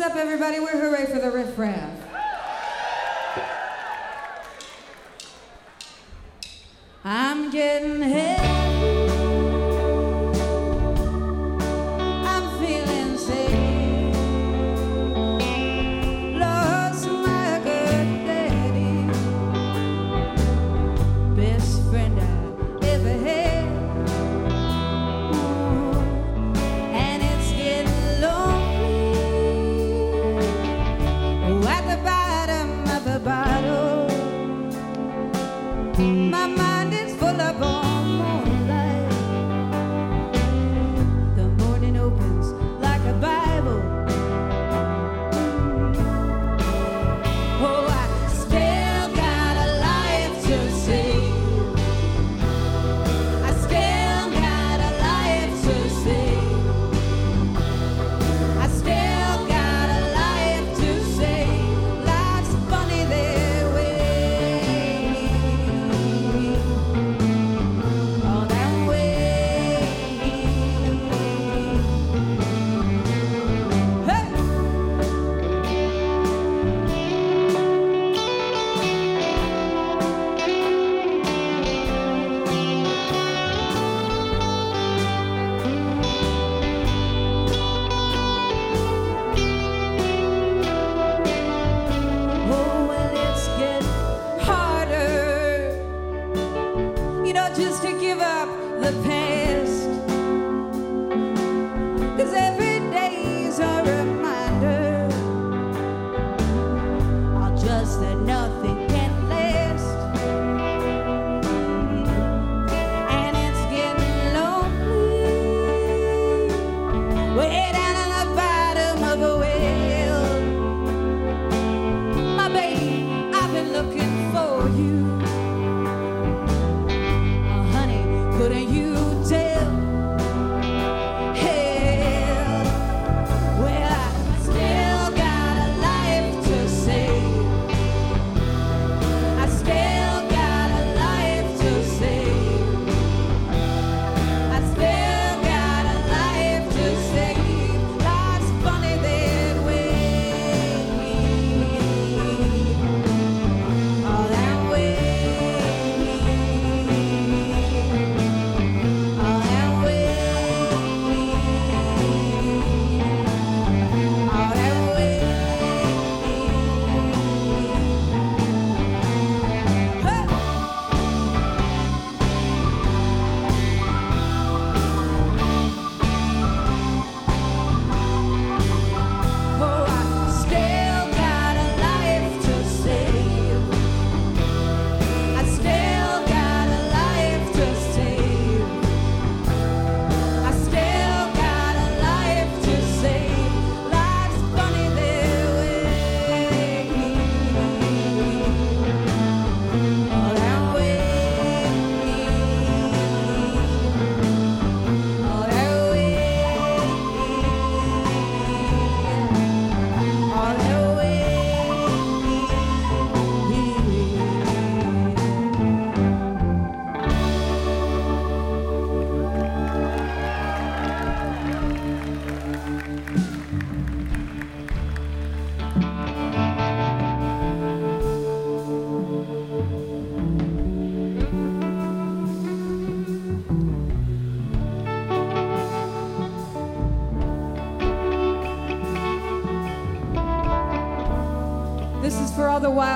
[0.00, 0.60] What's up, everybody?
[0.60, 1.90] We're Hurray for the Riff Raff.
[7.04, 8.59] I'm getting hit.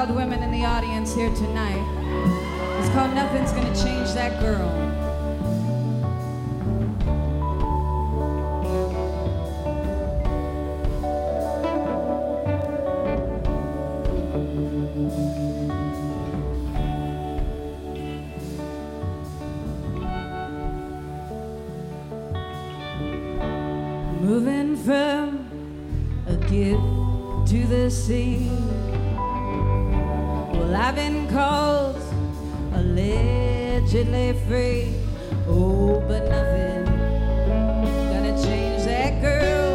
[0.04, 1.82] proud women in the audience here tonight.
[2.78, 4.83] It's called Nothing's Gonna Change That Girl.
[35.46, 36.84] Oh, but nothing
[38.12, 39.72] gonna change that girl.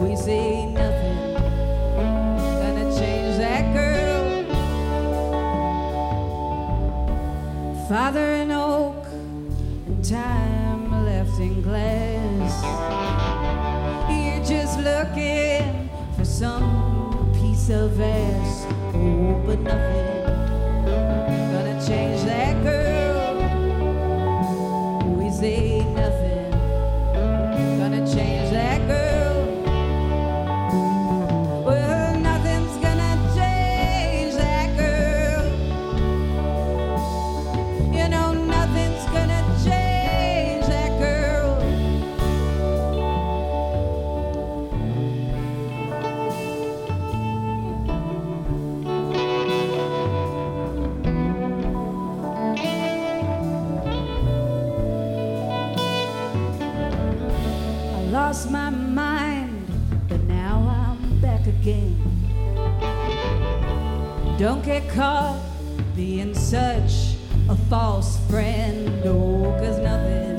[0.00, 1.34] We say nothing
[2.62, 4.18] gonna change that girl.
[7.88, 9.06] Father and oak
[9.86, 12.54] and time left in glass.
[14.10, 18.66] You're just looking for some piece of ass.
[18.94, 20.17] Oh, but nothing.
[64.38, 65.42] Don't get caught
[65.96, 67.16] being such
[67.48, 70.37] a false friend, oh, cause nothing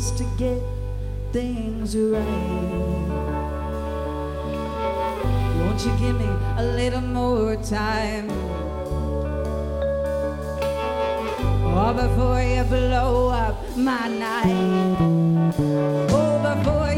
[0.00, 0.62] just to get
[1.30, 2.24] things right.
[5.58, 8.30] Won't you give me a little more time?
[11.76, 14.96] Or before you blow up my night.
[16.16, 16.89] Oh, before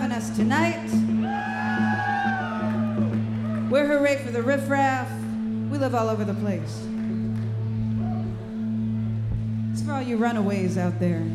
[0.00, 0.88] having us tonight.
[3.68, 5.10] We're Hurray for the Riff Raff.
[5.72, 6.86] We live all over the place.
[9.72, 11.26] It's for all you runaways out there.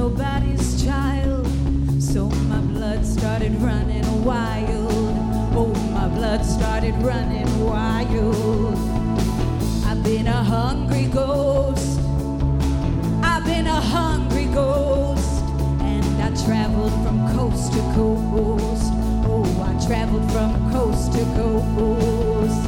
[0.00, 1.46] nobody's child.
[2.00, 5.14] So my blood started running wild.
[5.60, 8.78] Oh, my blood started running wild.
[9.88, 12.00] I've been a hungry ghost.
[13.22, 15.42] I've been a hungry ghost.
[15.92, 18.90] And I traveled from coast to coast.
[19.32, 22.62] Oh, I traveled from coast to coast.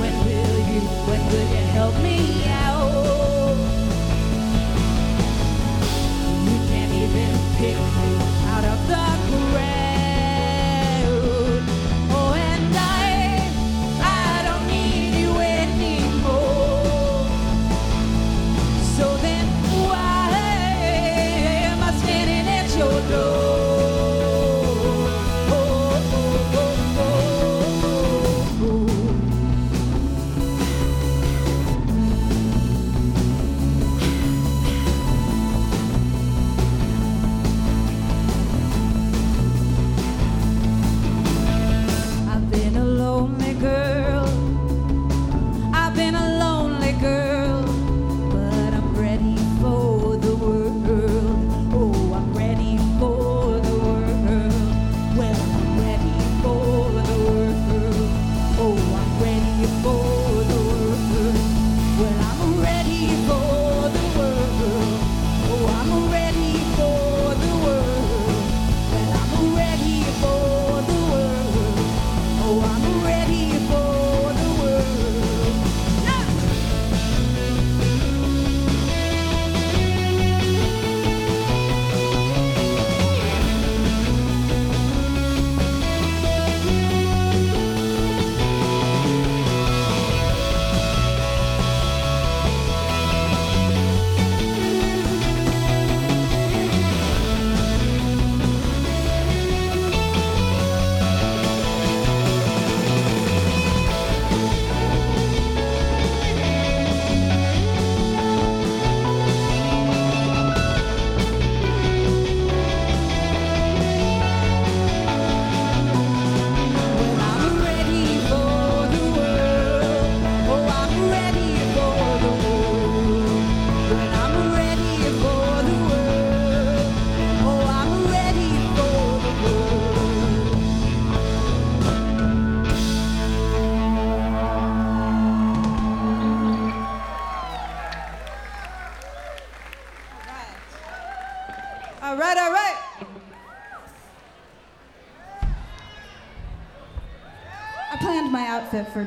[0.00, 2.18] When will you, when will you help me
[2.48, 2.65] out?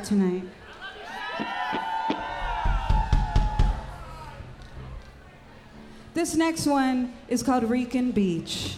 [0.03, 0.43] tonight.
[6.13, 8.75] This next one is called Rican Beach.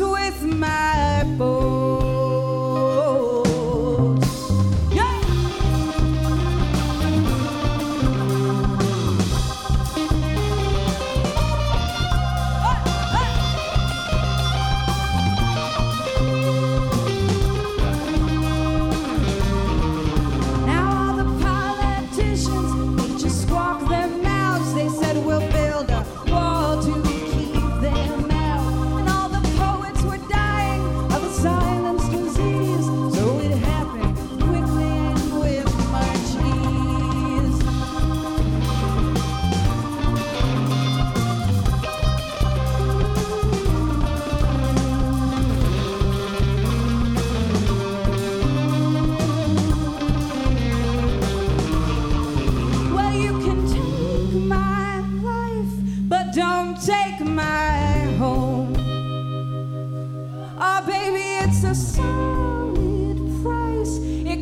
[0.00, 0.75] with my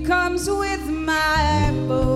[0.05, 2.14] comes with my boat.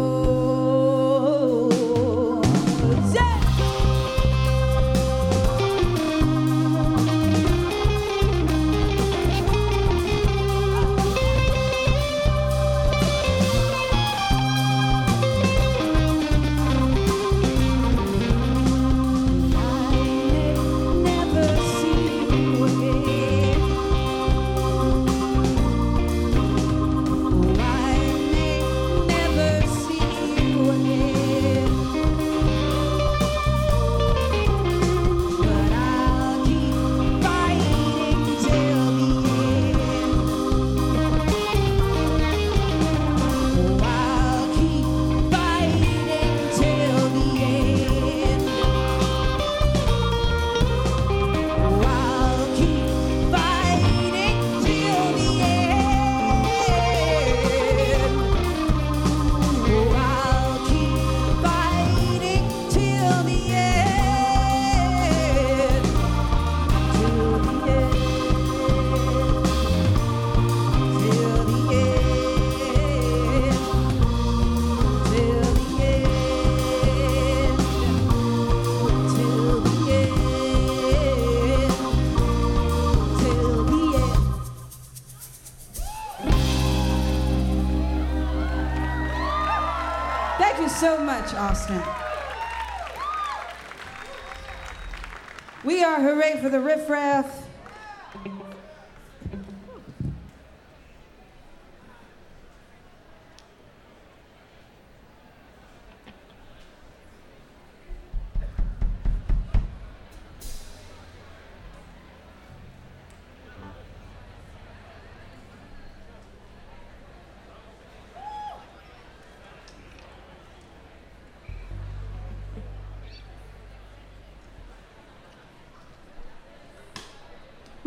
[95.65, 97.38] We are Hurray for the Riff Raff.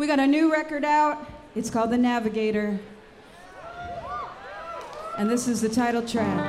[0.02, 1.24] We got a new record out.
[1.54, 2.80] It's called The Navigator.
[5.16, 6.42] And this is the title track.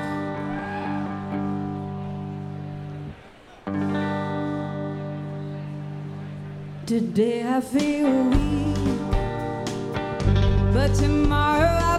[6.87, 9.11] Today I feel weak,
[10.73, 11.92] but tomorrow I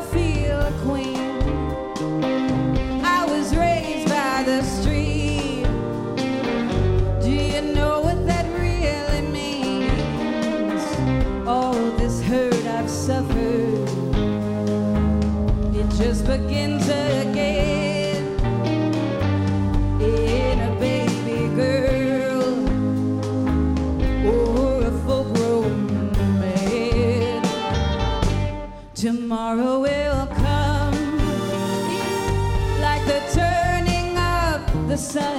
[29.56, 31.18] tomorrow will come
[32.80, 35.33] like the turning of the sun.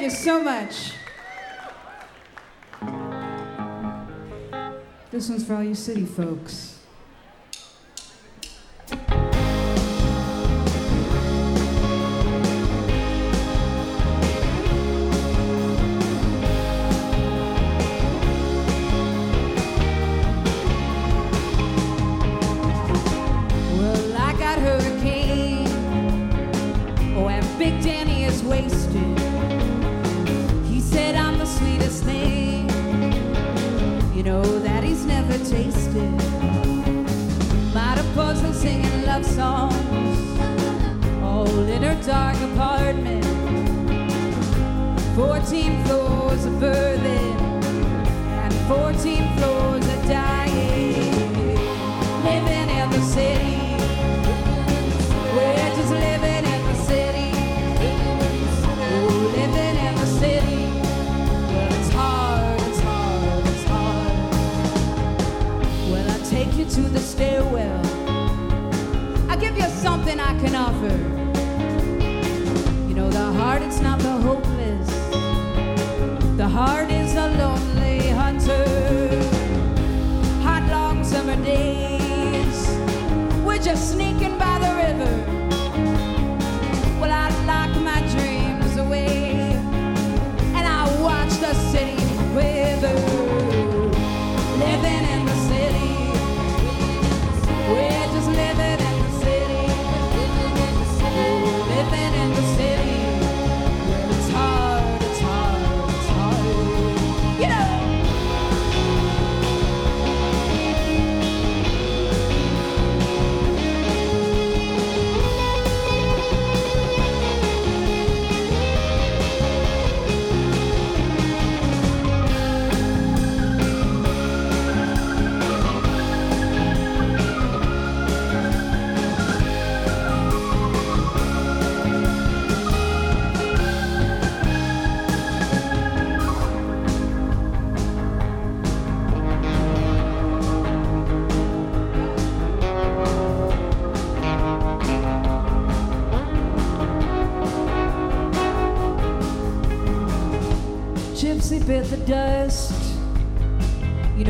[0.00, 0.92] Thank you so much.
[5.10, 6.69] This one's for all you city folks.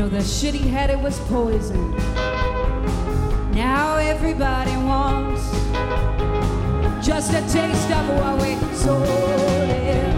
[0.01, 1.91] Know, the shit he had, it was poison.
[3.51, 5.43] Now everybody wants
[7.05, 10.10] just a taste of what we sold.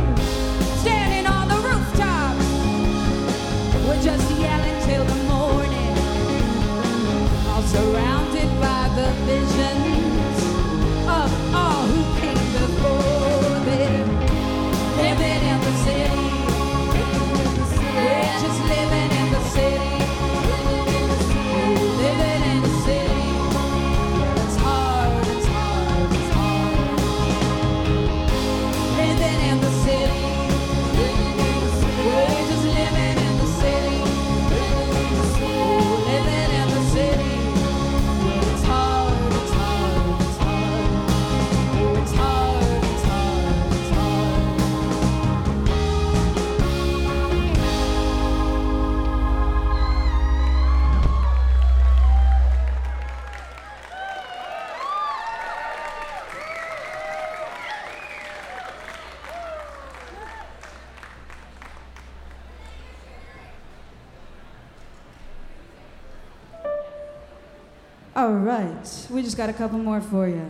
[68.23, 70.49] All right, we just got a couple more for you.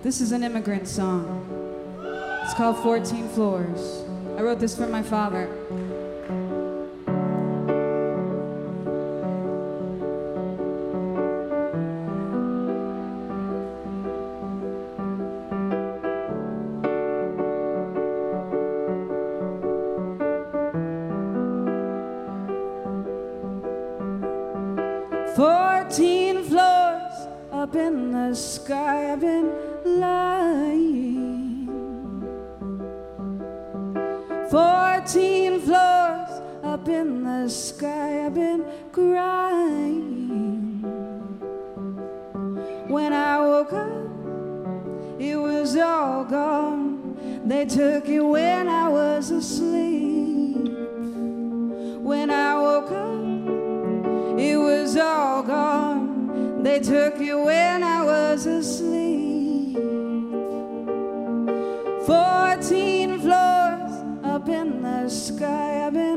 [0.00, 1.44] This is an immigrant song.
[2.44, 4.04] It's called 14 Floors.
[4.38, 5.48] I wrote this for my father.
[27.70, 29.48] Up in the sky, I've been
[29.84, 31.68] lying.
[34.50, 36.30] Fourteen floors
[36.64, 40.82] up in the sky, I've been crying.
[42.88, 47.44] When I woke up, it was all gone.
[47.46, 50.72] They took it when I was asleep.
[52.02, 55.89] When I woke up, it was all gone.
[56.62, 59.76] They took you when I was asleep.
[62.06, 63.92] Fourteen floors
[64.22, 65.86] up in the sky.
[65.86, 66.09] I've been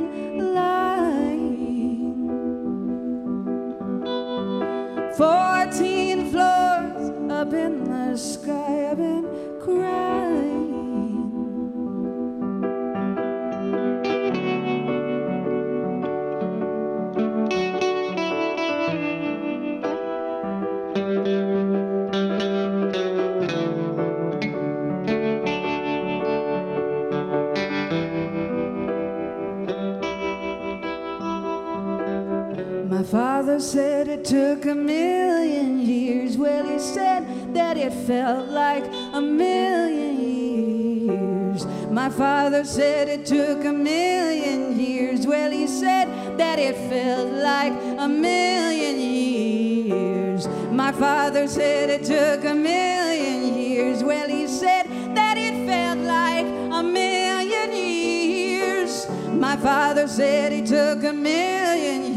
[32.89, 36.37] My father said it took a million years.
[36.37, 41.65] Well, he said that it felt like a million years.
[41.89, 45.25] My father said it took a million years.
[45.25, 50.47] Well, he said that it felt like a million years.
[50.71, 54.03] My father said it took a million years.
[54.03, 59.07] Well, he said that it felt like a million years.
[59.31, 62.12] My father said it took a million years.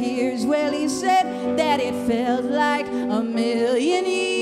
[0.46, 4.36] Well, he said that it felt like a million years.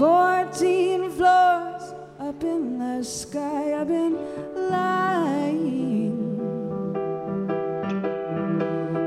[0.00, 3.78] 14 floors up in the sky.
[3.78, 4.16] I've been
[4.70, 6.16] lying.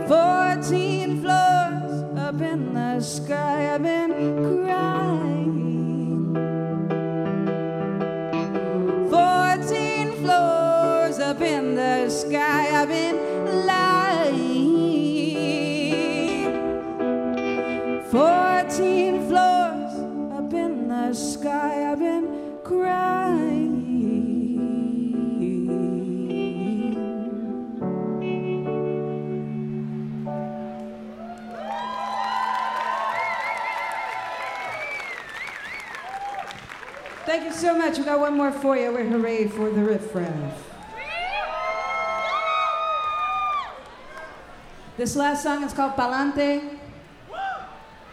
[0.08, 3.74] 14 floors up in the sky.
[3.74, 4.12] I've been
[4.44, 4.73] crying.
[37.64, 37.98] So much.
[37.98, 38.92] We got one more for you.
[38.92, 40.74] We're Hurray for the Riff Raff.
[44.98, 46.78] This last song is called Pa'lante.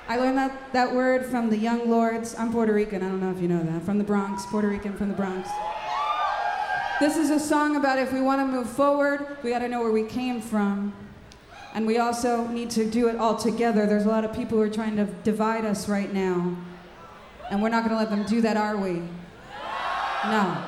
[0.09, 2.37] I learned that, that word from the Young Lords.
[2.39, 3.83] I'm Puerto Rican, I don't know if you know that.
[3.83, 5.49] From the Bronx, Puerto Rican from the Bronx.
[7.01, 9.81] This is a song about if we want to move forward, we got to know
[9.81, 10.95] where we came from.
[11.75, 13.85] And we also need to do it all together.
[13.85, 16.57] There's a lot of people who are trying to divide us right now.
[17.51, 19.03] And we're not going to let them do that, are we?
[20.27, 20.65] No.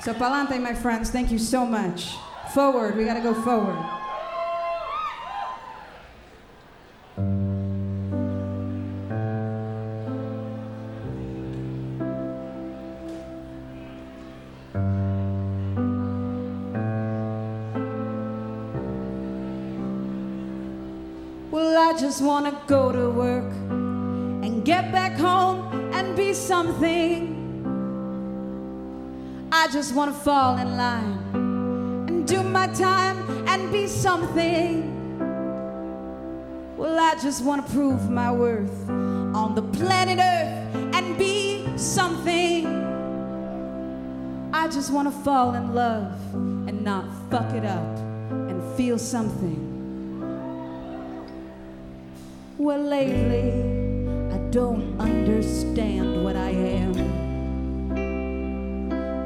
[0.00, 2.14] So, Pa'lante, my friends, thank you so much.
[2.54, 3.76] Forward, we got to go forward.
[21.50, 23.52] Well, I just want to go to work
[24.44, 27.35] and get back home and be something.
[29.66, 31.18] I just want to fall in line
[32.06, 35.18] and do my time and be something.
[36.76, 42.64] Well, I just want to prove my worth on the planet Earth and be something.
[44.54, 47.98] I just want to fall in love and not fuck it up
[48.30, 49.58] and feel something.
[52.56, 53.50] Well, lately,
[54.32, 57.25] I don't understand what I am.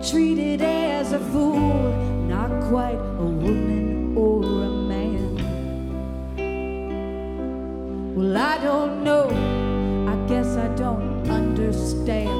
[0.02, 1.92] Treated as a fool,
[2.26, 5.36] not quite a woman or a man.
[8.16, 9.28] Well, I don't know,
[10.08, 12.39] I guess I don't understand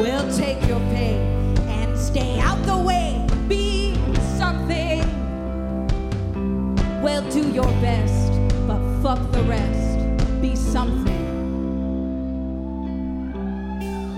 [0.00, 1.20] Well, take your pain
[1.68, 3.94] and stay out the way, be
[4.38, 5.02] something.
[7.02, 8.32] Well, do your best,
[8.66, 11.20] but fuck the rest, be something.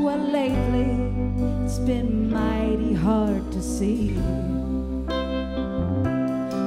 [0.01, 0.93] Well, lately,
[1.65, 4.15] it's been mighty hard to see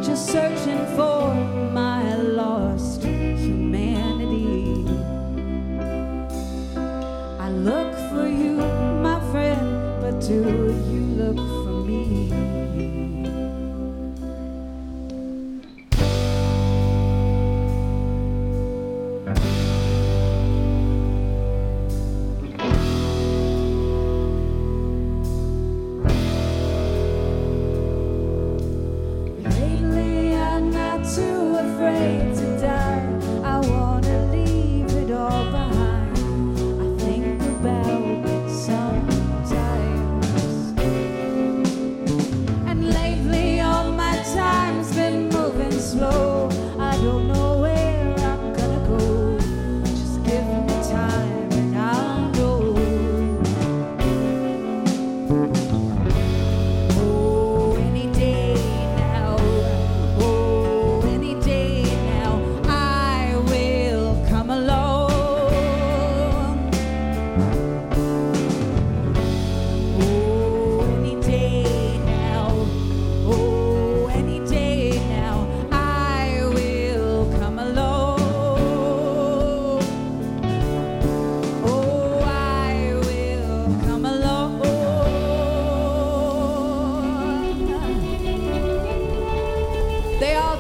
[0.04, 1.45] just searching for
[10.28, 12.95] do you look for me?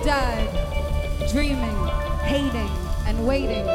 [0.05, 0.47] Died,
[1.31, 1.75] dreaming,
[2.25, 2.69] hating,
[3.07, 3.65] and waiting.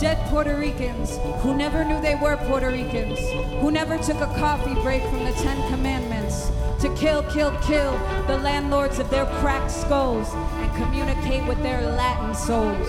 [0.00, 3.20] Dead Puerto Ricans who never knew they were Puerto Ricans,
[3.60, 7.92] who never took a coffee break from the Ten Commandments to kill, kill, kill
[8.26, 12.88] the landlords of their cracked skulls and communicate with their Latin souls.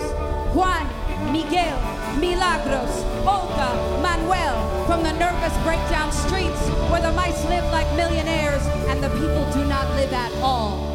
[0.52, 0.86] Juan,
[1.32, 1.78] Miguel,
[2.18, 9.00] Milagros, Olga, Manuel, from the nervous breakdown streets where the mice live like millionaires and
[9.00, 10.85] the people do not live at all.